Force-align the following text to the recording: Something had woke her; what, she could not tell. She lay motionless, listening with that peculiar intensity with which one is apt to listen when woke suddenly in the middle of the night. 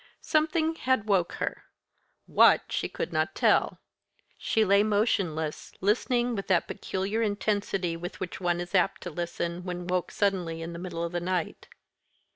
Something 0.23 0.73
had 0.73 1.05
woke 1.05 1.33
her; 1.33 1.65
what, 2.25 2.71
she 2.71 2.89
could 2.89 3.13
not 3.13 3.35
tell. 3.35 3.77
She 4.35 4.65
lay 4.65 4.81
motionless, 4.81 5.73
listening 5.79 6.33
with 6.33 6.47
that 6.47 6.67
peculiar 6.67 7.21
intensity 7.21 7.95
with 7.95 8.19
which 8.19 8.41
one 8.41 8.59
is 8.59 8.73
apt 8.73 9.01
to 9.01 9.11
listen 9.11 9.63
when 9.63 9.85
woke 9.85 10.09
suddenly 10.09 10.63
in 10.63 10.73
the 10.73 10.79
middle 10.79 11.03
of 11.03 11.11
the 11.11 11.19
night. 11.21 11.67